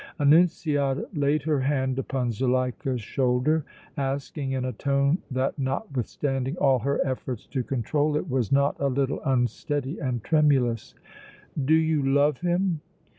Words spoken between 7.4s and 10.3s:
to control it was not a little unsteady and